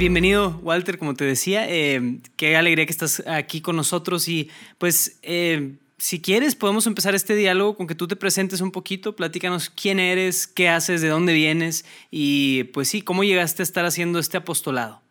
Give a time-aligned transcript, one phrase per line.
[0.00, 1.68] bienvenido, Walter, como te decía.
[1.68, 4.48] Eh, qué alegría que estás aquí con nosotros y
[4.78, 9.14] pues eh, si quieres podemos empezar este diálogo con que tú te presentes un poquito,
[9.14, 13.84] platícanos quién eres, qué haces, de dónde vienes y pues sí, cómo llegaste a estar
[13.84, 15.02] haciendo este apostolado.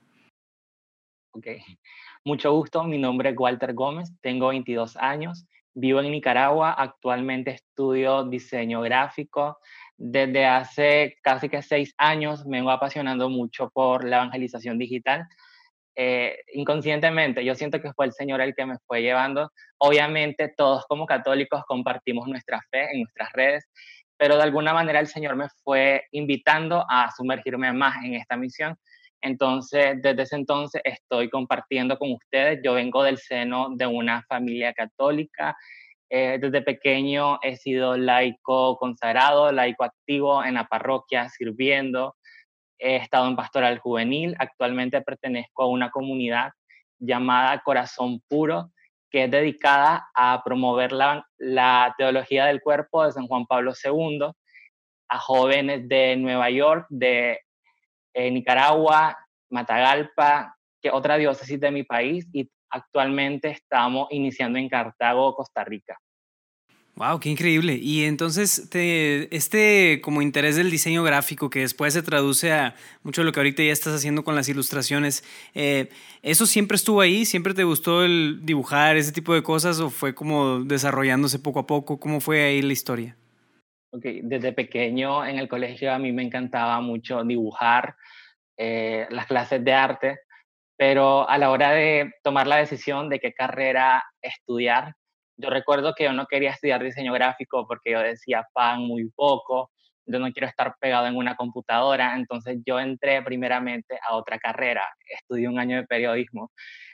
[1.34, 1.45] Ok,
[2.26, 5.45] mucho gusto, mi nombre es Walter Gómez, tengo 22 años,
[5.76, 9.59] vivo en Nicaragua, actualmente estudio diseño gráfico,
[10.02, 15.27] desde hace casi que seis años me vengo apasionando mucho por la evangelización digital.
[15.94, 19.52] Eh, inconscientemente, yo siento que fue el Señor el que me fue llevando.
[19.78, 23.69] Obviamente todos como católicos compartimos nuestra fe en nuestras redes,
[24.16, 28.78] pero de alguna manera el Señor me fue invitando a sumergirme más en esta misión.
[29.22, 32.61] Entonces, desde ese entonces estoy compartiendo con ustedes.
[32.63, 35.58] Yo vengo del seno de una familia católica
[36.10, 42.16] eh, desde pequeño he sido laico consagrado, laico activo en la parroquia, sirviendo.
[42.80, 44.36] He estado en pastoral juvenil.
[44.40, 46.52] Actualmente pertenezco a una comunidad
[46.98, 48.72] llamada Corazón Puro,
[49.12, 54.32] que es dedicada a promover la, teología del cuerpo de San Juan Pablo II
[55.10, 57.40] a jóvenes de Nueva York, de
[58.14, 59.18] eh, Nicaragua,
[59.50, 66.00] Matagalpa, que otra diócesis de mi país y actualmente estamos iniciando en Cartago, Costa Rica.
[67.00, 67.75] Wow, qué increíble.
[67.81, 68.70] Y entonces,
[69.31, 73.40] este como interés del diseño gráfico, que después se traduce a mucho de lo que
[73.40, 75.88] ahorita ya estás haciendo con las ilustraciones, eh,
[76.23, 77.23] ¿eso siempre estuvo ahí?
[77.23, 81.67] ¿Siempre te gustó el dibujar ese tipo de cosas o fue como desarrollándose poco a
[81.67, 82.02] poco?
[82.02, 83.16] ¿Cómo fue ahí la historia?
[83.91, 87.96] Ok, desde pequeño en el colegio a mí me encantaba mucho dibujar,
[88.57, 90.19] eh, las clases de arte
[90.79, 94.94] pero a la hora de tomar la decisión de qué carrera estudiar,
[95.35, 99.72] yo recuerdo que yo no quería estudiar diseño gráfico porque yo decía, pan muy poco,
[100.06, 104.85] yo no quiero estar pegado en una computadora, entonces yo entré primeramente a otra carrera,
[105.06, 106.50] estudié un año de periodismo.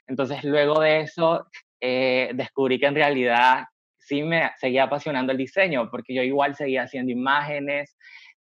[0.08, 1.46] Entonces luego de eso
[1.80, 3.66] eh, descubrí que en realidad
[4.00, 7.96] sí me seguía apasionando el diseño, porque yo igual seguía haciendo imágenes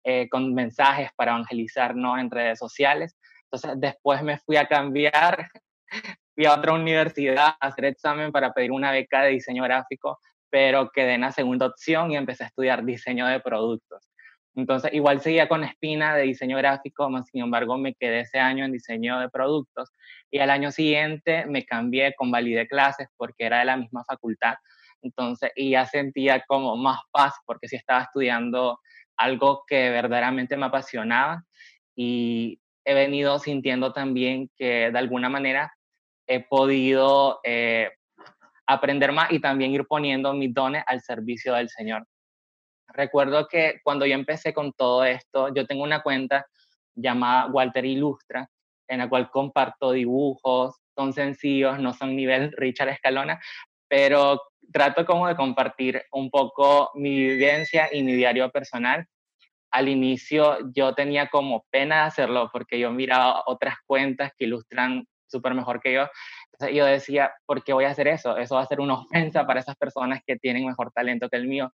[0.05, 2.17] eh, con mensajes para evangelizar ¿no?
[2.17, 3.17] en redes sociales,
[3.55, 5.49] entonces después me fui a cambiar,
[6.35, 10.19] fui a otra universidad a hacer examen para pedir una beca de diseño gráfico,
[10.51, 14.09] pero quedé en la segunda opción y empecé a estudiar diseño de productos.
[14.57, 18.65] Entonces igual seguía con espina de diseño gráfico, más sin embargo me quedé ese año
[18.65, 19.91] en diseño de productos
[20.33, 24.55] y al año siguiente me cambié, convalidé clases porque era de la misma facultad.
[25.03, 28.81] Entonces, y ya sentía como más paz porque sí estaba estudiando
[29.17, 31.45] algo que verdaderamente me apasionaba
[31.95, 35.75] y he venido sintiendo también que de alguna manera
[36.27, 37.91] he podido eh,
[38.67, 42.07] aprender más y también ir poniendo mis dones al servicio del Señor.
[42.89, 46.47] Recuerdo que cuando yo empecé con todo esto, yo tengo una cuenta
[46.95, 48.49] llamada Walter Ilustra,
[48.89, 53.41] en la cual comparto dibujos, son sencillos, no son nivel Richard Escalona,
[53.89, 54.41] pero
[54.73, 59.07] trato como de compartir un poco mi vivencia y mi diario personal
[59.75, 65.05] al inicio yo tenía como pena de hacerlo porque yo miraba otras cuentas que ilustran
[65.27, 66.07] súper mejor que yo.
[66.53, 68.37] Entonces yo decía, ¿por qué voy a hacer eso?
[68.37, 71.49] Eso va a ser una ofensa para esas personas que tienen mejor talento que el
[71.49, 71.73] mío.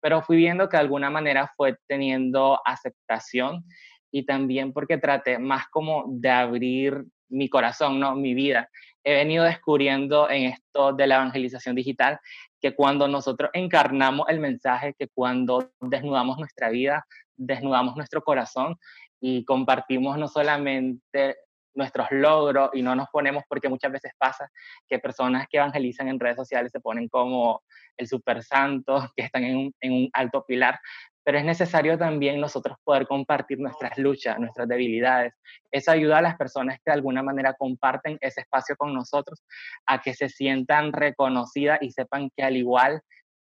[0.00, 3.62] Pero fui viendo que de alguna manera fue teniendo aceptación
[4.10, 8.14] y también porque traté más como de abrir mi corazón, ¿no?
[8.14, 8.70] mi vida.
[9.02, 12.18] He venido descubriendo en esto de la evangelización digital
[12.64, 18.76] que cuando nosotros encarnamos el mensaje, que cuando desnudamos nuestra vida, desnudamos nuestro corazón
[19.20, 21.36] y compartimos no solamente
[21.74, 24.50] nuestros logros y no nos ponemos, porque muchas veces pasa
[24.88, 27.62] que personas que evangelizan en redes sociales se ponen como
[27.98, 30.80] el super santo, que están en un, en un alto pilar,
[31.24, 35.34] pero es necesario también nosotros poder compartir nuestras luchas, nuestras debilidades.
[35.70, 39.42] Eso ayuda a las personas que de alguna manera comparten ese espacio con nosotros
[39.86, 43.00] a que se sientan reconocidas y sepan que al igual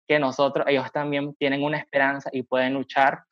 [0.08, 3.24] que nosotros, ellos también tienen una esperanza y pueden luchar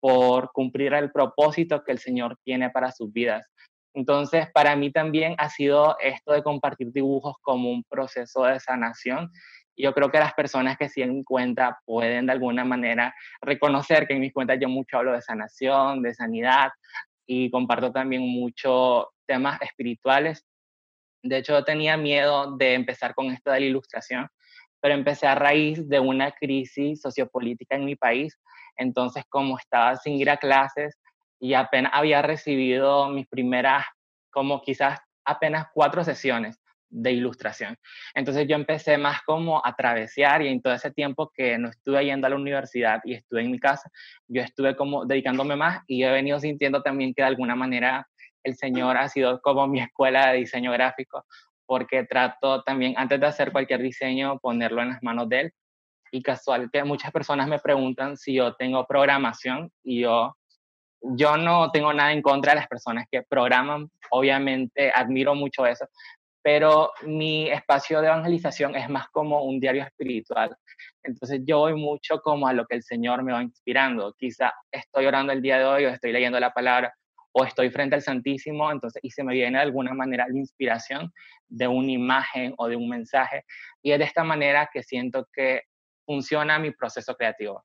[0.00, 3.46] por cumplir el propósito que el Señor tiene para sus vidas.
[3.94, 9.30] Entonces, para mí también ha sido esto de compartir dibujos como un proceso de sanación.
[9.76, 14.20] Yo creo que las personas que siguen cuenta pueden de alguna manera reconocer que en
[14.20, 16.70] mis cuentas yo mucho hablo de sanación, de sanidad
[17.26, 20.44] y comparto también mucho temas espirituales.
[21.22, 24.28] De hecho, yo tenía miedo de empezar con esto de la ilustración,
[24.80, 28.38] pero empecé a raíz de una crisis sociopolítica en mi país
[28.76, 30.98] entonces, como estaba sin ir a clases
[31.40, 33.84] y apenas había recibido mis primeras,
[34.30, 36.58] como quizás apenas cuatro sesiones
[36.92, 37.76] de ilustración.
[38.14, 42.04] Entonces yo empecé más como a travesear y en todo ese tiempo que no estuve
[42.04, 43.90] yendo a la universidad y estuve en mi casa,
[44.28, 48.06] yo estuve como dedicándome más y he venido sintiendo también que de alguna manera
[48.44, 51.24] el Señor ha sido como mi escuela de diseño gráfico,
[51.64, 55.52] porque trato también, antes de hacer cualquier diseño, ponerlo en las manos de Él.
[56.10, 60.36] Y casual que muchas personas me preguntan si yo tengo programación y yo,
[61.00, 63.88] yo no tengo nada en contra de las personas que programan.
[64.10, 65.86] Obviamente admiro mucho eso,
[66.42, 70.56] pero mi espacio de evangelización es más como un diario espiritual.
[71.04, 74.14] Entonces yo voy mucho como a lo que el Señor me va inspirando.
[74.18, 76.92] Quizá estoy orando el día de hoy o estoy leyendo la palabra
[77.34, 81.10] o estoy frente al Santísimo, entonces, y se me viene de alguna manera la inspiración
[81.48, 83.44] de una imagen o de un mensaje.
[83.82, 85.62] Y es de esta manera que siento que
[86.04, 87.64] funciona mi proceso creativo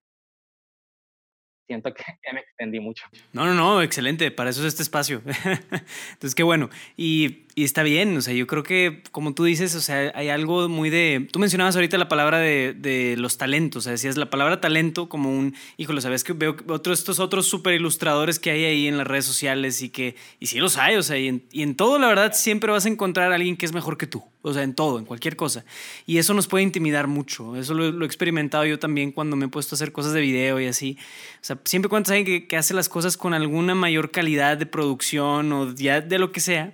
[1.68, 2.04] siento que
[2.34, 3.06] me extendí mucho.
[3.34, 5.22] No, no, no, excelente, para eso es este espacio.
[6.14, 6.70] Entonces, qué bueno.
[6.96, 10.30] Y, y, está bien, o sea, yo creo que, como tú dices, o sea, hay
[10.30, 11.28] algo muy de...
[11.32, 15.10] Tú mencionabas ahorita la palabra de, de los talentos, o sea, decías la palabra talento
[15.10, 15.56] como un...
[15.78, 19.26] Híjole, ¿sabes que veo otros, estos otros super ilustradores que hay ahí en las redes
[19.26, 20.16] sociales y que...
[20.40, 22.86] Y sí los hay, o sea, y en, y en todo, la verdad, siempre vas
[22.86, 25.36] a encontrar a alguien que es mejor que tú o sea, en todo, en cualquier
[25.36, 25.66] cosa.
[26.06, 27.56] Y eso nos puede intimidar mucho.
[27.56, 30.60] Eso lo, he experimentado yo también cuando me he puesto a hacer cosas de video
[30.60, 30.98] y así.
[31.42, 34.66] O sea, siempre cuando alguien que, que hace las cosas con alguna mayor calidad de
[34.66, 36.74] producción o ya de lo que sea,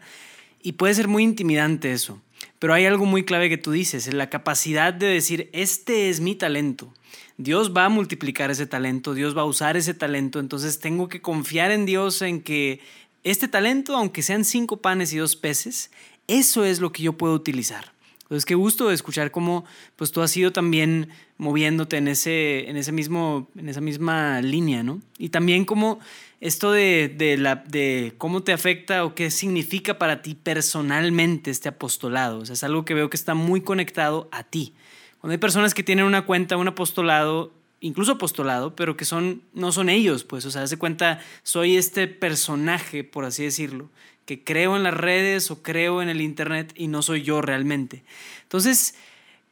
[0.63, 2.19] y puede ser muy intimidante eso.
[2.57, 6.35] Pero hay algo muy clave que tú dices, la capacidad de decir, este es mi
[6.35, 6.91] talento.
[7.37, 11.21] Dios va a multiplicar ese talento, Dios va a usar ese talento, entonces tengo que
[11.21, 12.79] confiar en Dios en que
[13.23, 15.91] este talento, aunque sean cinco panes y dos peces,
[16.27, 17.91] eso es lo que yo puedo utilizar.
[18.23, 21.09] Entonces, qué gusto escuchar cómo pues, tú has ido también
[21.43, 25.01] moviéndote en, ese, en, ese mismo, en esa misma línea, ¿no?
[25.17, 25.99] Y también cómo
[26.39, 31.69] esto de, de, la, de cómo te afecta o qué significa para ti personalmente este
[31.69, 32.39] apostolado.
[32.39, 34.73] O sea, es algo que veo que está muy conectado a ti.
[35.19, 39.71] Cuando hay personas que tienen una cuenta, un apostolado, incluso apostolado, pero que son, no
[39.71, 43.89] son ellos, pues, o sea, se cuenta, soy este personaje, por así decirlo,
[44.25, 48.03] que creo en las redes o creo en el Internet y no soy yo realmente.
[48.43, 48.95] Entonces,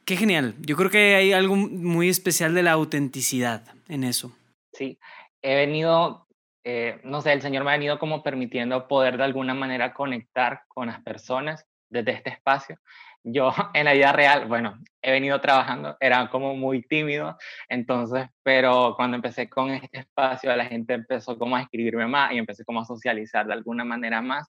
[0.04, 0.54] qué genial.
[0.60, 4.32] Yo creo que hay algo muy especial de la autenticidad en eso.
[4.72, 4.98] Sí,
[5.42, 6.26] he venido,
[6.64, 10.62] eh, no sé, el Señor me ha venido como permitiendo poder de alguna manera conectar
[10.68, 12.78] con las personas desde este espacio.
[13.24, 17.36] Yo en la vida real, bueno, he venido trabajando, era como muy tímido,
[17.68, 22.38] entonces, pero cuando empecé con este espacio, la gente empezó como a escribirme más y
[22.38, 24.48] empecé como a socializar de alguna manera más.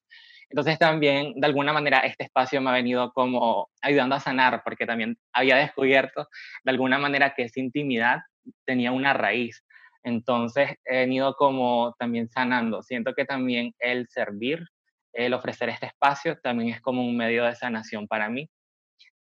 [0.49, 4.85] Entonces también, de alguna manera, este espacio me ha venido como ayudando a sanar, porque
[4.85, 6.27] también había descubierto
[6.63, 8.19] de alguna manera que esa intimidad
[8.65, 9.63] tenía una raíz.
[10.03, 12.83] Entonces he venido como también sanando.
[12.83, 14.67] Siento que también el servir,
[15.13, 18.49] el ofrecer este espacio, también es como un medio de sanación para mí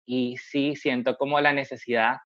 [0.08, 2.18] y sí siento como la necesidad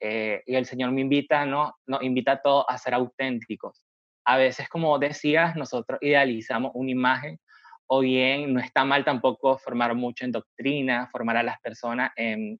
[0.00, 1.74] eh, y el Señor me invita, ¿no?
[1.86, 3.84] Nos invita a todos a ser auténticos.
[4.24, 7.38] A veces, como decías, nosotros idealizamos una imagen
[7.86, 12.58] o bien no está mal tampoco formar mucho en doctrina, formar a las personas en,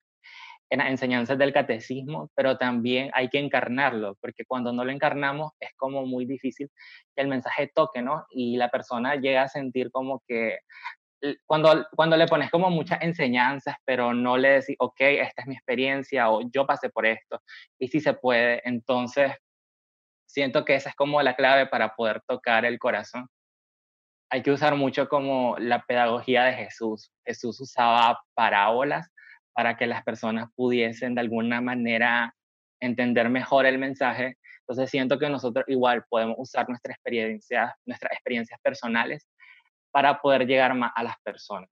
[0.70, 5.52] en las enseñanzas del catecismo, pero también hay que encarnarlo, porque cuando no lo encarnamos
[5.60, 6.70] es como muy difícil
[7.14, 8.24] que el mensaje toque, ¿no?
[8.30, 10.58] Y la persona llega a sentir como que
[11.46, 15.54] cuando, cuando le pones como muchas enseñanzas, pero no le decís, ok, esta es mi
[15.54, 17.40] experiencia o yo pasé por esto,
[17.78, 19.32] y si se puede, entonces
[20.26, 23.28] siento que esa es como la clave para poder tocar el corazón.
[24.30, 27.12] Hay que usar mucho como la pedagogía de Jesús.
[27.24, 29.08] Jesús usaba parábolas
[29.52, 32.34] para que las personas pudiesen de alguna manera
[32.80, 34.36] entender mejor el mensaje.
[34.60, 39.28] Entonces siento que nosotros igual podemos usar nuestras experiencias, nuestras experiencias personales
[39.90, 41.70] para poder llegar más a las personas.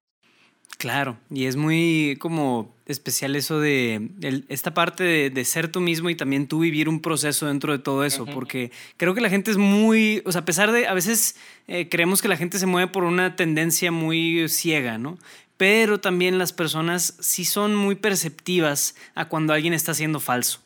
[0.78, 4.10] Claro, y es muy como especial eso de
[4.48, 8.04] esta parte de, ser tú mismo y también tú vivir un proceso dentro de todo
[8.04, 11.36] eso, porque creo que la gente es muy, o sea, a pesar de, a veces
[11.68, 15.18] eh, creemos que la gente se mueve por una tendencia muy ciega, ¿no?
[15.56, 20.60] Pero también las personas sí son muy perceptivas a cuando alguien está siendo falso.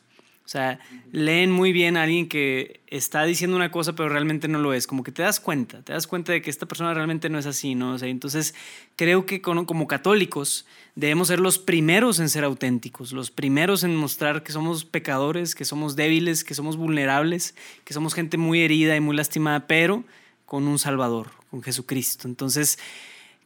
[0.47, 0.79] O sea,
[1.11, 4.87] leen muy bien a alguien que está diciendo una cosa pero realmente no lo es.
[4.87, 7.45] Como que te das cuenta, te das cuenta de que esta persona realmente no es
[7.45, 7.91] así, ¿no?
[7.91, 8.55] O sea, entonces
[8.95, 14.41] creo que como católicos debemos ser los primeros en ser auténticos, los primeros en mostrar
[14.41, 19.01] que somos pecadores, que somos débiles, que somos vulnerables, que somos gente muy herida y
[19.01, 20.05] muy lastimada, pero
[20.45, 22.25] con un Salvador, con Jesucristo.
[22.25, 22.79] Entonces,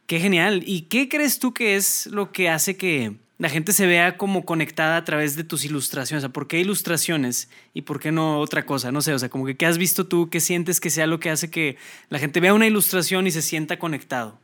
[0.06, 0.62] qué genial.
[0.68, 4.46] ¿Y qué crees tú que es lo que hace que la gente se vea como
[4.46, 6.24] conectada a través de tus ilustraciones.
[6.24, 8.92] O ¿por qué ilustraciones y por qué no otra cosa?
[8.92, 10.30] No sé, o sea, como que ¿qué has visto tú?
[10.30, 11.76] ¿Qué sientes que sea lo que hace que
[12.10, 14.38] la gente vea una ilustración y se sienta conectado?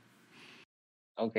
[1.16, 1.38] Ok.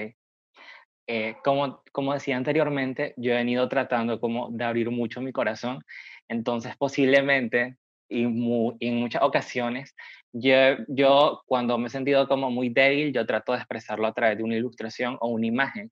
[1.08, 5.82] Eh, como, como decía anteriormente, yo he venido tratando como de abrir mucho mi corazón.
[6.28, 7.76] Entonces, posiblemente
[8.08, 9.96] y, en muchas ocasiones
[10.32, 10.54] yo,
[10.86, 14.44] yo cuando me he sentido como muy débil, yo trato de expresarlo a través de
[14.44, 15.90] una ilustración o una imagen.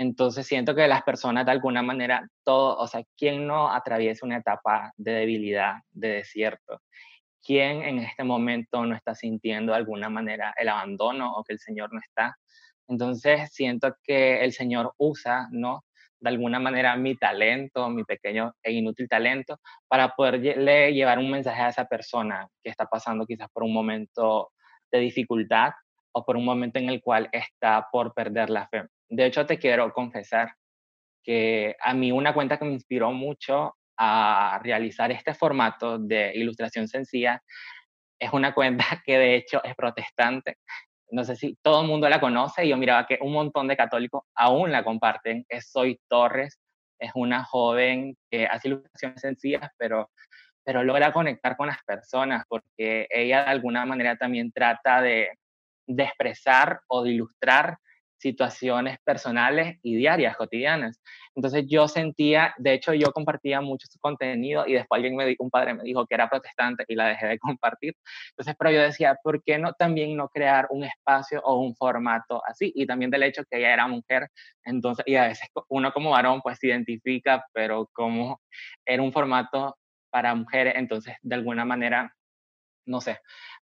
[0.00, 4.38] Entonces siento que las personas de alguna manera, todo, o sea, ¿quién no atraviesa una
[4.38, 6.80] etapa de debilidad, de desierto?
[7.44, 11.58] ¿Quién en este momento no está sintiendo de alguna manera el abandono o que el
[11.58, 12.34] Señor no está?
[12.88, 15.84] Entonces siento que el Señor usa, ¿no?
[16.18, 21.60] De alguna manera mi talento, mi pequeño e inútil talento, para poderle llevar un mensaje
[21.60, 24.52] a esa persona que está pasando quizás por un momento
[24.90, 25.72] de dificultad
[26.12, 28.84] o por un momento en el cual está por perder la fe.
[29.10, 30.54] De hecho, te quiero confesar
[31.22, 36.88] que a mí una cuenta que me inspiró mucho a realizar este formato de ilustración
[36.88, 37.42] sencilla
[38.20, 40.58] es una cuenta que de hecho es protestante.
[41.10, 44.22] No sé si todo el mundo la conoce, yo miraba que un montón de católicos
[44.34, 45.44] aún la comparten.
[45.48, 46.60] Es Soy Torres,
[47.00, 50.10] es una joven que hace ilustraciones sencillas, pero,
[50.64, 55.30] pero logra conectar con las personas porque ella de alguna manera también trata de,
[55.88, 57.76] de expresar o de ilustrar
[58.20, 61.00] situaciones personales y diarias, cotidianas.
[61.34, 65.42] Entonces yo sentía, de hecho yo compartía mucho su contenido y después alguien me dijo,
[65.42, 67.94] un padre me dijo que era protestante y la dejé de compartir.
[68.30, 72.42] Entonces, pero yo decía, ¿por qué no también no crear un espacio o un formato
[72.46, 72.70] así?
[72.74, 74.28] Y también del hecho que ella era mujer,
[74.64, 78.40] entonces, y a veces uno como varón pues se identifica, pero como
[78.84, 79.78] era un formato
[80.10, 82.14] para mujeres, entonces de alguna manera,
[82.86, 83.18] no sé,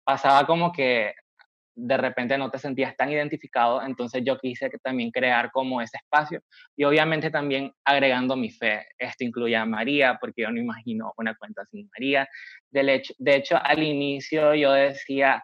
[0.03, 1.13] pasaba como que
[1.75, 6.41] de repente no te sentías tan identificado, entonces yo quise también crear como ese espacio
[6.75, 8.85] y obviamente también agregando mi fe.
[8.97, 12.27] Esto incluye a María, porque yo no imagino una cuenta sin María.
[12.71, 15.43] De hecho, de hecho al inicio yo decía,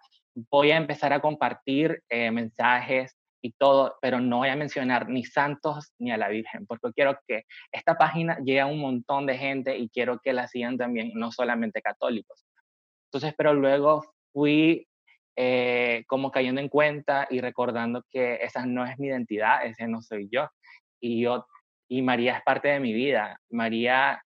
[0.50, 5.24] voy a empezar a compartir eh, mensajes y todo, pero no voy a mencionar ni
[5.24, 9.38] santos ni a la Virgen, porque quiero que esta página llegue a un montón de
[9.38, 12.46] gente y quiero que la sigan también, no solamente católicos.
[13.08, 14.89] Entonces, pero luego fui
[15.42, 20.02] eh, como cayendo en cuenta y recordando que esa no es mi identidad, ese no
[20.02, 20.50] soy yo.
[21.00, 21.48] Y, yo,
[21.88, 23.40] y María es parte de mi vida.
[23.50, 24.22] María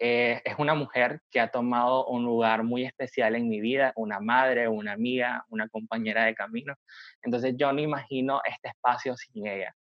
[0.00, 4.18] eh, es una mujer que ha tomado un lugar muy especial en mi vida, una
[4.18, 6.74] madre, una amiga, una compañera de camino.
[7.22, 9.72] Entonces yo no imagino este espacio sin ella.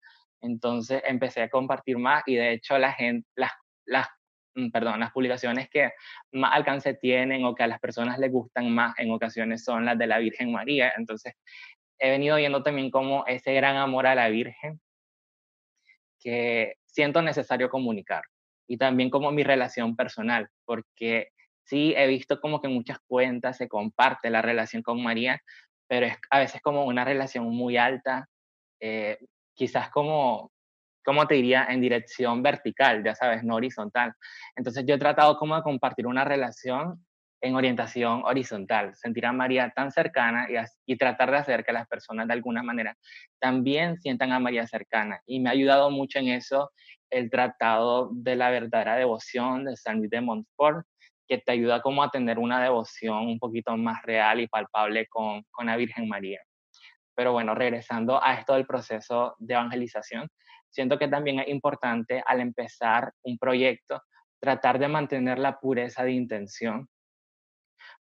[0.43, 3.53] Entonces empecé a compartir más y de hecho la gente, las,
[3.87, 4.09] las
[4.73, 5.91] perdón, las publicaciones que
[6.33, 9.99] más alcance tienen o que a las personas les gustan más en ocasiones son las
[9.99, 10.93] de la Virgen María.
[10.97, 11.35] Entonces,
[11.99, 14.81] he venido viendo también como ese gran amor a la Virgen
[16.21, 18.23] que siento necesario comunicar
[18.67, 21.29] y también como mi relación personal, porque
[21.65, 25.41] sí he visto como que en muchas cuentas se comparte la relación con María,
[25.87, 28.29] pero es a veces como una relación muy alta,
[28.81, 29.19] eh,
[29.55, 30.51] quizás como
[31.07, 31.67] ¿cómo te diría?
[31.71, 34.13] En dirección vertical, ya sabes, no horizontal.
[34.57, 37.07] Entonces yo he tratado como de compartir una relación
[37.41, 40.49] en orientación horizontal, sentir a María tan cercana
[40.87, 42.97] y, tratar de hacer que las personas de alguna manera
[43.39, 45.21] también sientan a María cercana.
[45.27, 46.73] Y me ha ayudado mucho en eso
[47.11, 50.87] el tratado de la verdadera devoción de San Luis de Montfort,
[51.29, 55.45] que te ayuda como a tener una devoción un poquito más real y palpable con
[55.67, 56.41] la Virgen María.
[57.17, 60.29] Pero bueno, regresando a esto del proceso de evangelización,
[60.71, 64.03] siento que también es importante al empezar un proyecto
[64.39, 66.89] tratar de mantener la pureza de intención,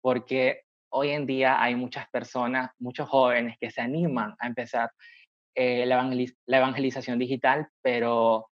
[0.02, 4.92] porque hoy en día hay muchas personas, muchos jóvenes que se animan a empezar
[5.56, 6.04] eh, la,
[6.46, 8.50] la evangelización digital, pero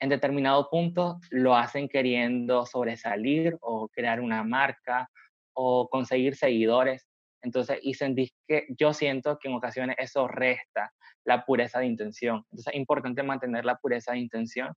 [0.00, 5.10] en determinado punto lo hacen queriendo sobresalir o crear una marca
[5.54, 7.07] o conseguir seguidores.
[7.42, 10.92] Entonces, y sentí que yo siento que en ocasiones eso resta
[11.24, 12.38] la pureza de intención.
[12.50, 14.72] Entonces es importante mantener la pureza de intención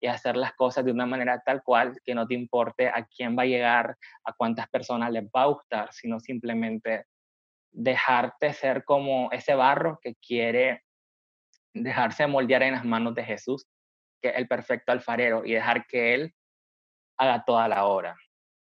[0.00, 3.36] y hacer las cosas de una manera tal cual que no te importe a quién
[3.36, 7.06] va a llegar, a cuántas personas les va a gustar, sino simplemente
[7.70, 10.82] dejarte ser como ese barro que quiere
[11.74, 13.66] dejarse moldear en las manos de Jesús,
[14.20, 16.34] que es el perfecto alfarero, y dejar que Él
[17.16, 18.16] haga toda la obra.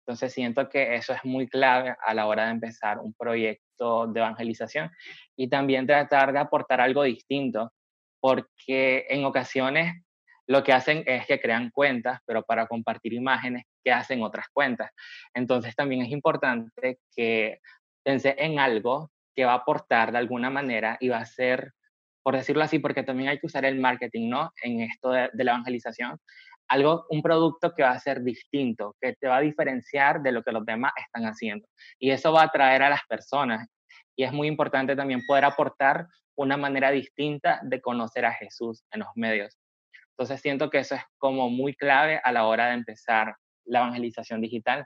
[0.08, 4.22] Entonces siento que eso es muy clave a la hora de empezar un proyecto de
[4.22, 4.90] evangelización
[5.36, 7.74] y también tratar de aportar algo distinto,
[8.22, 10.02] porque en ocasiones
[10.48, 14.92] lo que hacen es que crean cuentas, pero para compartir imágenes que hacen otras cuentas.
[15.34, 17.60] Entonces también es importante que
[18.02, 21.74] pense en algo que va a aportar de alguna manera y va a ser,
[22.24, 24.54] por decirlo así, porque también hay que usar el marketing, ¿no?
[24.64, 26.18] En esto de la evangelización,
[26.68, 30.44] algo, un producto que va a ser distinto, que te va a diferenciar de lo
[30.44, 31.68] que los demás están haciendo.
[32.00, 33.68] Y eso va a atraer a las personas.
[34.16, 39.00] Y es muy importante también poder aportar una manera distinta de conocer a Jesús en
[39.02, 39.58] los medios.
[40.12, 44.42] Entonces siento que eso es como muy clave a la hora de empezar la evangelización
[44.42, 44.86] digital.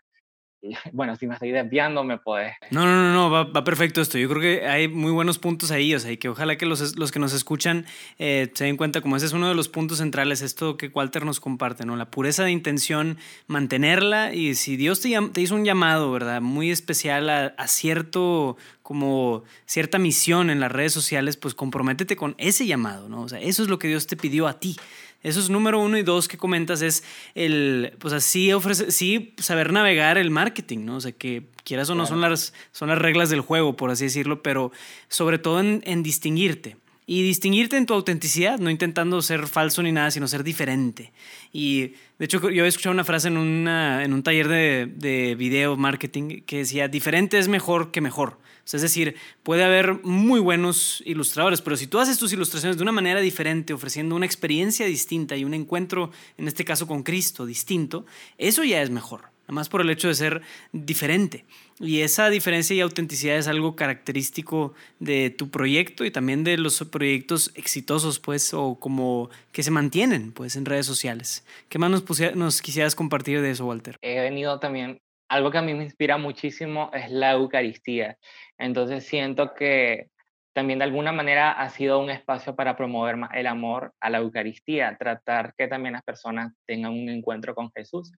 [0.94, 2.54] bueno, si me estoy desviando, me puedes.
[2.70, 4.18] No, no, no, no va, va, perfecto esto.
[4.18, 6.98] Yo creo que hay muy buenos puntos ahí, o sea, y que ojalá que los,
[6.98, 7.86] los que nos escuchan
[8.20, 11.26] eh, se den cuenta, como ese es uno de los puntos centrales, esto que Walter
[11.26, 11.96] nos comparte, ¿no?
[11.96, 16.42] La pureza de intención, mantenerla, y si Dios te, te hizo un llamado, ¿verdad?
[16.42, 22.36] Muy especial a, a cierto, como cierta misión en las redes sociales, pues comprométete con
[22.38, 23.22] ese llamado, ¿no?
[23.22, 24.76] O sea, eso es lo que Dios te pidió a ti.
[25.24, 27.04] Eso es número uno y dos que comentas es
[27.36, 30.96] el, pues así ofrece, sí, saber navegar el marketing, ¿no?
[30.96, 34.06] O sea, que quieras o no son las, son las reglas del juego, por así
[34.06, 34.72] decirlo, pero
[35.10, 36.78] sobre todo en, en distinguirte.
[37.06, 41.12] Y distinguirte en tu autenticidad, no intentando ser falso ni nada, sino ser diferente.
[41.52, 45.36] Y de hecho, yo he escuchado una frase en, una, en un taller de, de
[45.36, 48.38] video marketing que decía, diferente es mejor que mejor
[48.74, 52.92] es decir, puede haber muy buenos ilustradores, pero si tú haces tus ilustraciones de una
[52.92, 58.06] manera diferente, ofreciendo una experiencia distinta y un encuentro, en este caso con Cristo, distinto,
[58.38, 61.46] eso ya es mejor, nada más por el hecho de ser diferente.
[61.80, 66.80] Y esa diferencia y autenticidad es algo característico de tu proyecto y también de los
[66.92, 71.44] proyectos exitosos, pues, o como que se mantienen, pues, en redes sociales.
[71.70, 73.98] ¿Qué más nos, nos quisieras compartir de eso, Walter?
[74.04, 75.00] He venido también
[75.32, 78.18] algo que a mí me inspira muchísimo es la Eucaristía.
[78.62, 80.10] Entonces siento que
[80.54, 84.20] también de alguna manera ha sido un espacio para promover más el amor a la
[84.20, 88.12] Eucaristía, tratar que también las personas tengan un encuentro con Jesús.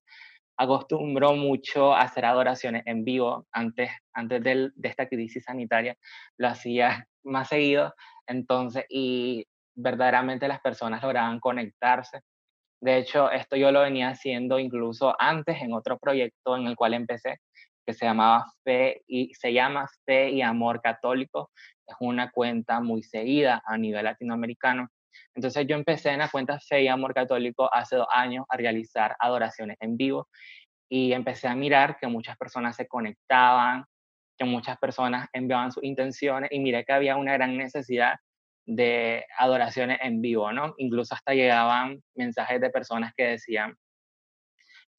[0.58, 3.48] Acostumbro mucho a hacer adoraciones en vivo.
[3.52, 5.96] Antes, antes de esta crisis sanitaria
[6.38, 7.94] lo hacía más seguido.
[8.28, 9.46] Entonces, y
[9.76, 12.22] verdaderamente las personas lograban conectarse
[12.84, 16.94] de hecho, esto yo lo venía haciendo incluso antes en otro proyecto en el cual
[16.94, 17.38] empecé,
[17.86, 21.52] que se llamaba Fe y se llama Fe y Amor Católico.
[21.88, 24.90] Es una cuenta muy seguida a nivel latinoamericano.
[25.36, 29.16] Entonces yo empecé en la cuenta Fe y Amor Católico hace dos años a realizar
[29.20, 30.28] adoraciones en vivo
[30.90, 33.86] y empecé a mirar que muchas personas se conectaban,
[34.38, 38.16] que muchas personas enviaban sus intenciones y miré que había una gran necesidad
[38.66, 40.74] de adoraciones en vivo, ¿no?
[40.78, 43.76] Incluso hasta llegaban mensajes de personas que decían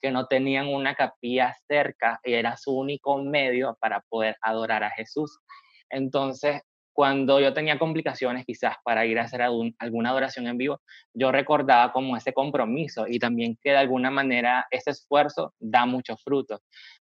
[0.05, 4.91] que no tenían una capilla cerca y era su único medio para poder adorar a
[4.91, 5.41] Jesús.
[5.89, 6.61] Entonces,
[6.93, 10.83] cuando yo tenía complicaciones quizás para ir a hacer alguna adoración en vivo,
[11.15, 16.23] yo recordaba como ese compromiso y también que de alguna manera ese esfuerzo da muchos
[16.23, 16.61] frutos.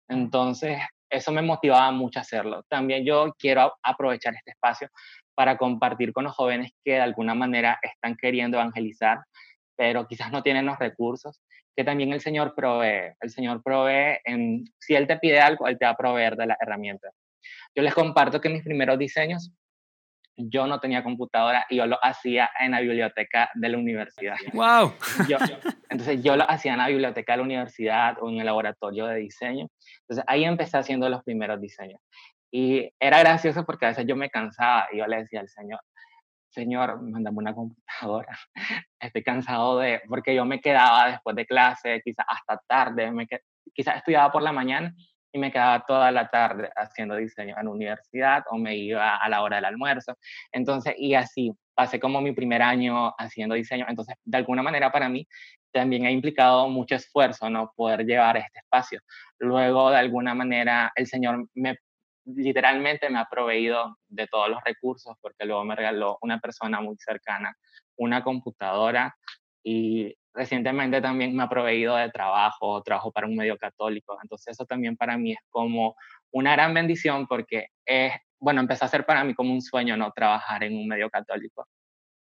[0.07, 0.77] Entonces,
[1.09, 2.63] eso me motivaba mucho a hacerlo.
[2.69, 4.87] También yo quiero aprovechar este espacio
[5.33, 9.17] para compartir con los jóvenes que de alguna manera están queriendo evangelizar,
[9.83, 11.41] pero quizás no tienen los recursos,
[11.75, 13.15] que también el Señor provee.
[13.19, 16.45] El Señor provee, en, si Él te pide algo, Él te va a proveer de
[16.45, 17.13] las herramientas.
[17.75, 19.51] Yo les comparto que mis primeros diseños,
[20.37, 24.37] yo no tenía computadora y yo lo hacía en la biblioteca de la universidad.
[24.53, 24.93] ¡Wow!
[25.89, 29.17] entonces yo lo hacía en la biblioteca de la universidad o en el laboratorio de
[29.17, 29.67] diseño.
[30.03, 31.99] Entonces ahí empecé haciendo los primeros diseños.
[32.49, 35.81] Y era gracioso porque a veces yo me cansaba y yo le decía al Señor,
[36.53, 38.37] Señor, mándame una computadora.
[38.99, 43.27] Estoy cansado de, porque yo me quedaba después de clase, quizás hasta tarde, me,
[43.73, 44.93] quizás estudiaba por la mañana
[45.31, 49.41] y me quedaba toda la tarde haciendo diseño en universidad o me iba a la
[49.41, 50.15] hora del almuerzo.
[50.51, 53.85] Entonces, y así, pasé como mi primer año haciendo diseño.
[53.89, 55.27] Entonces, de alguna manera para mí
[55.71, 57.73] también ha implicado mucho esfuerzo, ¿no?
[57.75, 58.99] Poder llevar este espacio.
[59.39, 61.79] Luego, de alguna manera, el Señor me
[62.25, 66.95] literalmente me ha proveído de todos los recursos porque luego me regaló una persona muy
[66.97, 67.55] cercana
[67.97, 69.15] una computadora
[69.63, 74.17] y recientemente también me ha proveído de trabajo, trabajo para un medio católico.
[74.21, 75.95] Entonces eso también para mí es como
[76.31, 80.11] una gran bendición porque es, bueno, empezó a ser para mí como un sueño, ¿no?
[80.11, 81.67] Trabajar en un medio católico.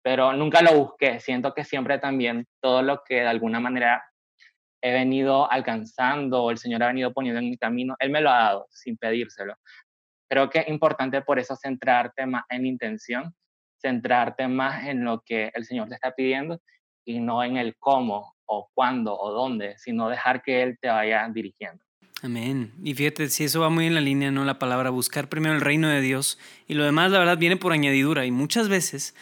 [0.01, 1.19] Pero nunca lo busqué.
[1.19, 4.03] Siento que siempre también todo lo que de alguna manera
[4.81, 8.37] he venido alcanzando, el Señor ha venido poniendo en mi camino, Él me lo ha
[8.37, 9.55] dado sin pedírselo.
[10.29, 13.33] Creo que es importante por eso centrarte más en intención,
[13.81, 16.61] centrarte más en lo que el Señor te está pidiendo
[17.03, 21.27] y no en el cómo o cuándo o dónde, sino dejar que Él te vaya
[21.33, 21.83] dirigiendo.
[22.21, 22.73] Amén.
[22.83, 24.43] Y fíjate, si eso va muy en la línea, ¿no?
[24.43, 26.37] La palabra buscar primero el reino de Dios
[26.67, 28.25] y lo demás, la verdad, viene por añadidura.
[28.25, 29.15] Y muchas veces,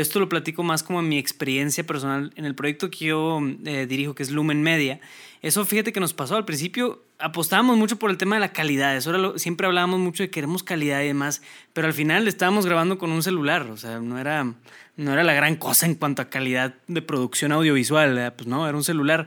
[0.00, 3.86] esto lo platico más como en mi experiencia personal en el proyecto que yo eh,
[3.86, 5.00] dirijo, que es Lumen Media.
[5.42, 8.96] Eso fíjate que nos pasó al principio, apostábamos mucho por el tema de la calidad.
[8.96, 12.66] Eso era siempre hablábamos mucho de que queremos calidad y demás, pero al final estábamos
[12.66, 13.62] grabando con un celular.
[13.70, 14.54] O sea, no era,
[14.96, 18.32] no era la gran cosa en cuanto a calidad de producción audiovisual.
[18.36, 19.26] Pues no, era un celular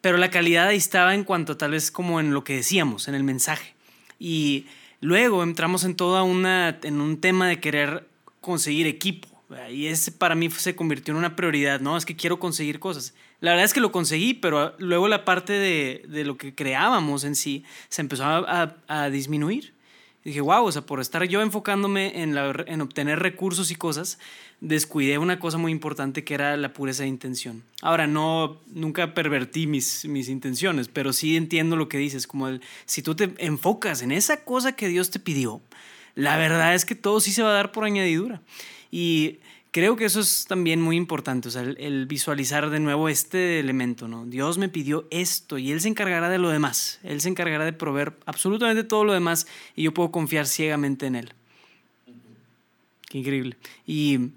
[0.00, 3.14] pero la calidad ahí estaba en cuanto tal vez como en lo que decíamos, en
[3.14, 3.74] el mensaje.
[4.18, 4.66] Y
[5.00, 8.06] luego entramos en toda una, en un tema de querer
[8.40, 9.28] conseguir equipo,
[9.72, 11.96] Y ese para mí se convirtió en una prioridad, ¿no?
[11.96, 13.14] Es que quiero conseguir cosas.
[13.40, 17.24] La verdad es que lo conseguí, pero luego la parte de, de lo que creábamos
[17.24, 19.74] en sí se empezó a, disminuir.
[20.24, 24.18] dije, wow, o sea, por estar yo enfocándome en, la, en obtener recursos y cosas,
[24.60, 27.64] descuidé una cosa muy importante que era la pureza de intención.
[27.82, 32.60] Ahora, no, nunca pervertí mis, mis intenciones, pero sí entiendo lo que dices, como el,
[32.84, 35.60] si tú te enfocas en esa cosa que Dios te pidió,
[36.14, 38.42] la verdad es que todo sí se va a dar por añadidura.
[38.90, 39.38] Y
[39.70, 44.08] creo que eso es también muy importante, o sea, el, visualizar de nuevo este elemento,
[44.08, 44.26] ¿no?
[44.26, 47.72] Dios me pidió esto y Él se encargará de lo demás, Él se encargará de
[47.72, 51.32] proveer absolutamente todo lo demás y yo puedo confiar ciegamente en Él.
[53.08, 53.56] Qué increíble.
[53.86, 54.30] Y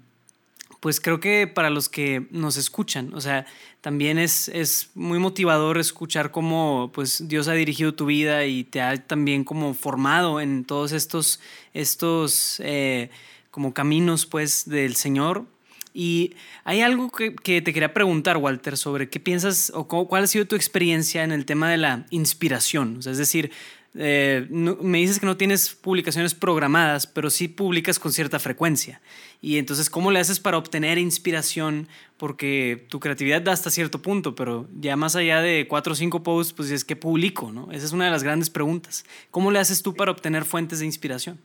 [0.80, 3.46] pues creo que para los que nos escuchan, o sea,
[3.80, 8.80] también es, es muy motivador escuchar cómo pues Dios ha dirigido tu vida y te
[8.80, 11.40] ha también como formado en todos estos,
[11.72, 13.10] estos eh,
[13.54, 15.44] como caminos pues del Señor.
[15.92, 20.44] Y hay algo que, te quería preguntar, Walter, sobre qué piensas o cuál ha sido
[20.44, 22.96] tu experiencia en el tema de la inspiración.
[22.98, 23.52] O sea, es decir,
[23.94, 29.00] eh, me dices que no tienes publicaciones programadas, pero sí publicas con cierta frecuencia.
[29.40, 31.86] Y entonces, ¿cómo le haces para obtener inspiración?
[32.16, 36.24] Porque tu creatividad da hasta cierto punto, pero ya más allá de cuatro o cinco
[36.24, 37.70] posts, pues es que publico, ¿no?
[37.70, 39.04] Esa es una de las grandes preguntas.
[39.30, 41.38] ¿Cómo le haces tú para obtener fuentes de inspiración?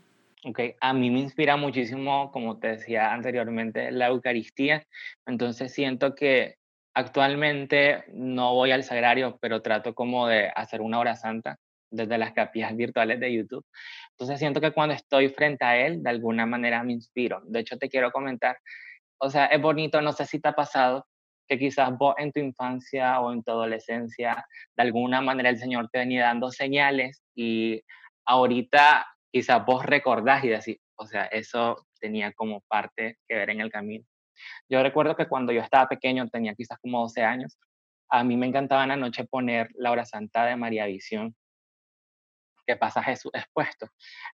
[0.45, 4.85] Ok, a mí me inspira muchísimo, como te decía anteriormente, la Eucaristía.
[5.25, 6.55] Entonces siento que
[6.93, 11.57] actualmente no voy al sagrario, pero trato como de hacer una hora santa
[11.91, 13.65] desde las capillas virtuales de YouTube.
[14.11, 17.41] Entonces siento que cuando estoy frente a él, de alguna manera me inspiro.
[17.45, 18.57] De hecho, te quiero comentar,
[19.17, 21.05] o sea, es bonito, no sé si te ha pasado,
[21.49, 24.45] que quizás vos en tu infancia o en tu adolescencia,
[24.77, 27.81] de alguna manera el Señor te venía dando señales y
[28.25, 33.61] ahorita quizás vos recordás y decís, o sea, eso tenía como parte que ver en
[33.61, 34.05] el camino.
[34.69, 37.57] Yo recuerdo que cuando yo estaba pequeño, tenía quizás como 12 años,
[38.09, 41.35] a mí me encantaba en la noche poner la hora santa de María Visión
[42.69, 43.87] que pasa Jesús expuesto.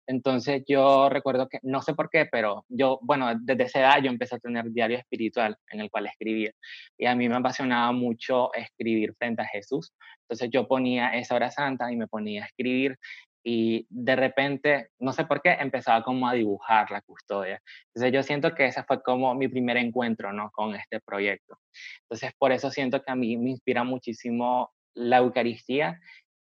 [0.05, 4.09] Entonces yo recuerdo que, no sé por qué, pero yo, bueno, desde esa edad yo
[4.09, 6.51] empecé a tener diario espiritual en el cual escribía.
[6.97, 9.93] Y a mí me apasionaba mucho escribir frente a Jesús.
[10.23, 12.97] Entonces yo ponía esa hora santa y me ponía a escribir
[13.45, 17.61] y de repente, no sé por qué, empezaba como a dibujar la custodia.
[17.93, 20.49] Entonces yo siento que ese fue como mi primer encuentro, ¿no?
[20.51, 21.59] Con este proyecto.
[22.01, 25.99] Entonces por eso siento que a mí me inspira muchísimo la Eucaristía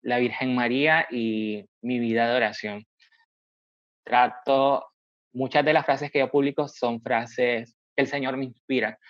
[0.06, 2.86] la Virgen María y mi vida de oración.
[4.04, 4.86] Trato,
[5.32, 9.00] muchas de las frases que yo publico son frases que el Señor me inspira.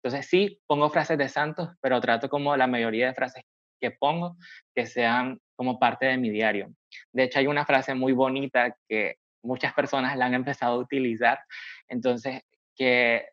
[0.00, 3.42] Entonces sí, pongo frases de santos, pero trato como la mayoría de frases
[3.84, 4.38] que pongo
[4.74, 6.72] que sean como parte de mi diario.
[7.12, 11.38] De hecho, hay una frase muy bonita que muchas personas la han empezado a utilizar,
[11.86, 12.40] entonces
[12.74, 13.28] que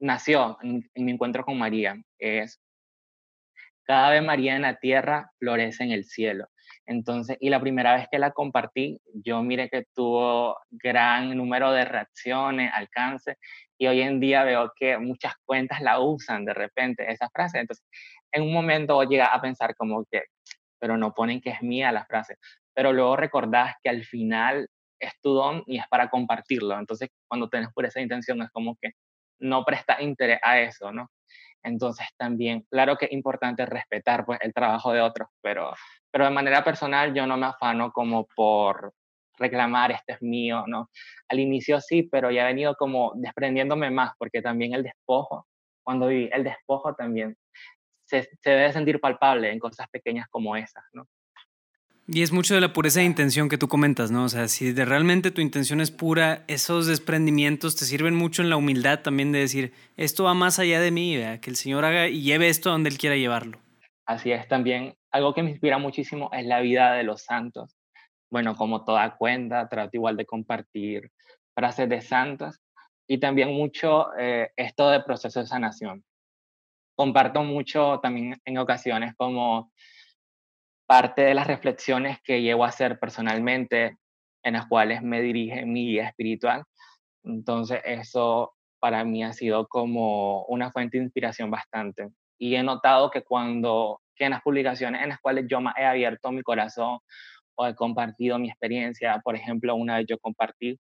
[0.00, 1.96] nació en, mi encuentro con María.
[2.18, 2.60] Es,
[3.84, 6.48] cada Ave María en la tierra florece en el cielo.
[6.86, 11.84] Entonces, y la primera vez que la compartí, yo mire que tuvo gran número de
[11.84, 13.36] reacciones, alcance,
[13.80, 17.60] y hoy en día veo que muchas cuentas la usan de repente, esa frase.
[17.60, 17.84] Entonces,
[18.30, 20.24] en un momento llega a pensar como que,
[20.78, 22.36] pero no ponen que es mía la frase,
[22.74, 24.68] pero luego recordás que al final
[25.00, 26.78] es tu don y es para compartirlo.
[26.78, 28.90] Entonces, cuando tenés por esa intención, es como que
[29.38, 31.10] no presta interés a eso, ¿no?
[31.62, 35.72] Entonces también, claro que es importante respetar pues, el trabajo de otros, pero,
[36.10, 38.92] pero de manera personal yo no me afano como por
[39.40, 40.90] reclamar, este es mío, ¿no?
[41.28, 45.46] Al inicio sí, pero ya he venido como desprendiéndome más, porque también el despojo,
[45.82, 47.36] cuando vi el despojo también
[48.04, 51.06] se, se debe sentir palpable en cosas pequeñas como esas, ¿no?
[52.12, 54.24] Y es mucho de la pureza de intención que tú comentas, ¿no?
[54.24, 58.50] O sea, si de realmente tu intención es pura, esos desprendimientos te sirven mucho en
[58.50, 62.08] la humildad también de decir, esto va más allá de mí, que el Señor haga
[62.08, 63.60] y lleve esto donde Él quiera llevarlo.
[64.06, 67.76] Así es, también algo que me inspira muchísimo es la vida de los santos.
[68.30, 71.10] Bueno, como toda cuenta, trato igual de compartir
[71.54, 72.60] frases de santos
[73.08, 76.04] y también mucho eh, esto de proceso de sanación.
[76.96, 79.72] Comparto mucho también en ocasiones como
[80.86, 83.98] parte de las reflexiones que llevo a hacer personalmente,
[84.44, 86.64] en las cuales me dirige mi guía espiritual.
[87.24, 92.10] Entonces, eso para mí ha sido como una fuente de inspiración bastante.
[92.38, 95.84] Y he notado que cuando, que en las publicaciones en las cuales yo me he
[95.84, 96.98] abierto mi corazón
[97.60, 100.78] o he compartido mi experiencia, por ejemplo, una vez yo compartí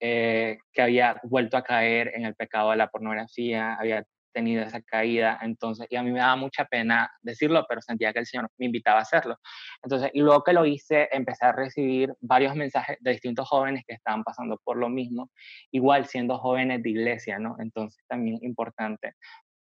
[0.00, 4.82] eh, que había vuelto a caer en el pecado de la pornografía, había tenido esa
[4.82, 8.50] caída, entonces, y a mí me daba mucha pena decirlo, pero sentía que el Señor
[8.58, 9.38] me invitaba a hacerlo.
[9.82, 14.22] Entonces, luego que lo hice, empecé a recibir varios mensajes de distintos jóvenes que estaban
[14.22, 15.30] pasando por lo mismo,
[15.70, 17.56] igual siendo jóvenes de iglesia, ¿no?
[17.58, 19.14] Entonces, también importante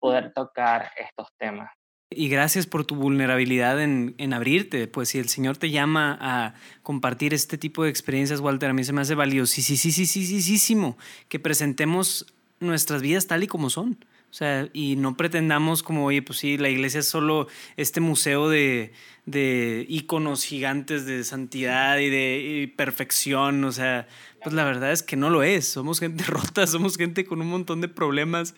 [0.01, 1.78] poder tocar estos temas.
[2.11, 4.87] Y gracias por tu vulnerabilidad en, en, abrirte.
[4.87, 8.83] Pues si el Señor te llama a compartir este tipo de experiencias, Walter, a mí
[8.83, 10.97] se me hace valiosísimo
[11.29, 12.27] que presentemos
[12.61, 14.05] nuestras vidas tal y como son.
[14.31, 18.51] O sea, y no pretendamos como, oye, pues sí, la iglesia es solo este museo
[18.51, 18.93] de,
[19.25, 23.65] de íconos gigantes de santidad y de perfección.
[23.65, 24.07] O sea,
[24.43, 25.67] pues la verdad es que no lo es.
[25.67, 28.55] Somos gente rota, somos gente con un montón de problemas.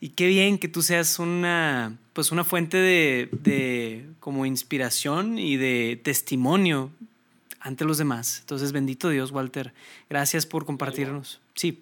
[0.00, 5.56] Y qué bien que tú seas una, pues una fuente de, de como inspiración y
[5.56, 6.90] de testimonio
[7.60, 8.40] ante los demás.
[8.40, 9.72] Entonces, bendito Dios, Walter.
[10.10, 11.40] Gracias por compartirnos.
[11.54, 11.78] Sí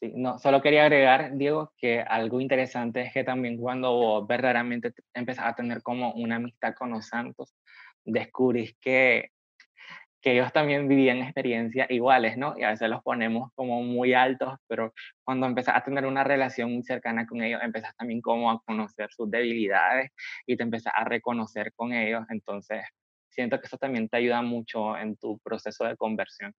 [0.00, 5.54] no, solo quería agregar, Diego, que algo interesante es que también cuando verdaderamente empezás a
[5.54, 7.54] tener como una amistad con los santos,
[8.04, 9.30] descubrís que,
[10.22, 12.54] que ellos también vivían experiencias iguales, ¿no?
[12.58, 16.72] Y a veces los ponemos como muy altos, pero cuando empezás a tener una relación
[16.72, 20.10] muy cercana con ellos, empezás también como a conocer sus debilidades
[20.46, 22.24] y te empezás a reconocer con ellos.
[22.30, 22.84] Entonces,
[23.28, 26.54] siento que eso también te ayuda mucho en tu proceso de conversión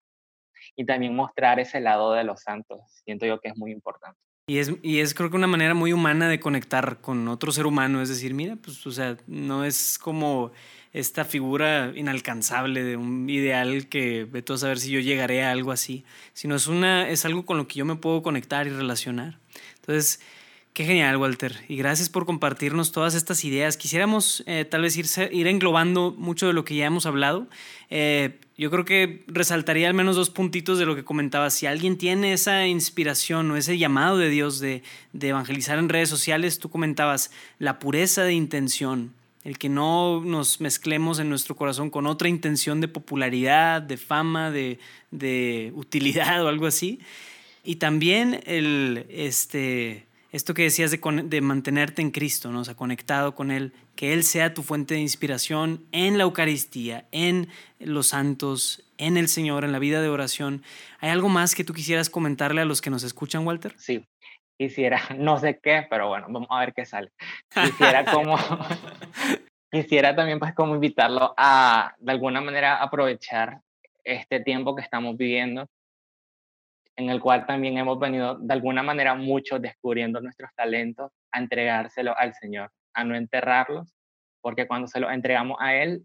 [0.75, 2.79] y también mostrar ese lado de los santos.
[3.03, 4.19] Siento yo que es muy importante.
[4.47, 7.65] Y es, y es creo que una manera muy humana de conectar con otro ser
[7.65, 10.51] humano, es decir, mira, pues, o sea, no es como
[10.93, 15.51] esta figura inalcanzable de un ideal que ve todo a saber si yo llegaré a
[15.51, 18.71] algo así, sino es, una, es algo con lo que yo me puedo conectar y
[18.71, 19.39] relacionar.
[19.75, 20.19] Entonces,
[20.73, 21.53] Qué genial, Walter.
[21.67, 23.75] Y gracias por compartirnos todas estas ideas.
[23.75, 27.47] Quisiéramos eh, tal vez ir englobando mucho de lo que ya hemos hablado.
[27.89, 31.49] Eh, yo creo que resaltaría al menos dos puntitos de lo que comentaba.
[31.49, 34.81] Si alguien tiene esa inspiración o ese llamado de Dios de,
[35.11, 40.61] de evangelizar en redes sociales, tú comentabas la pureza de intención, el que no nos
[40.61, 44.79] mezclemos en nuestro corazón con otra intención de popularidad, de fama, de,
[45.09, 47.01] de utilidad o algo así.
[47.65, 52.61] Y también el, este, esto que decías de, de, mantenerte en Cristo, ¿no?
[52.61, 57.05] o sea, conectado con Él, que Él sea tu fuente de inspiración en la Eucaristía,
[57.11, 60.63] en los santos, en el Señor, en la vida de oración.
[60.99, 63.73] ¿Hay algo más que tú quisieras comentarle a los que nos escuchan, Walter?
[63.77, 64.05] Sí,
[64.57, 67.11] quisiera, no sé qué, pero bueno, vamos a ver qué sale.
[67.53, 68.37] Quisiera como,
[69.71, 73.61] quisiera también pues como invitarlo a, de alguna manera, aprovechar
[74.03, 75.67] este tiempo que estamos viviendo
[76.95, 82.17] en el cual también hemos venido de alguna manera muchos descubriendo nuestros talentos, a entregárselo
[82.17, 83.93] al Señor, a no enterrarlos,
[84.41, 86.03] porque cuando se los entregamos a Él,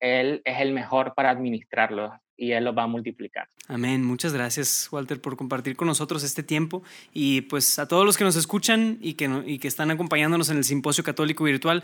[0.00, 3.48] Él es el mejor para administrarlos y Él los va a multiplicar.
[3.66, 4.04] Amén.
[4.04, 6.82] Muchas gracias, Walter, por compartir con nosotros este tiempo.
[7.12, 10.58] Y pues a todos los que nos escuchan y que, y que están acompañándonos en
[10.58, 11.82] el Simposio Católico Virtual,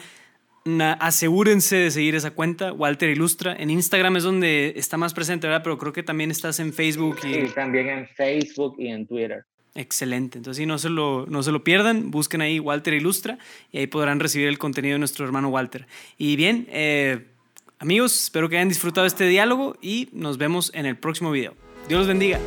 [0.99, 3.55] asegúrense de seguir esa cuenta, Walter Ilustra.
[3.59, 5.63] En Instagram es donde está más presente, ¿verdad?
[5.63, 7.19] Pero creo que también estás en Facebook.
[7.25, 7.35] Y...
[7.35, 9.45] Sí, también en Facebook y en Twitter.
[9.75, 10.39] Excelente.
[10.39, 13.39] Entonces, si no se, lo, no se lo pierdan, busquen ahí Walter Ilustra
[13.73, 15.87] y ahí podrán recibir el contenido de nuestro hermano Walter.
[16.17, 17.27] Y bien, eh,
[17.79, 21.55] amigos, espero que hayan disfrutado este diálogo y nos vemos en el próximo video.
[21.89, 22.39] Dios los bendiga.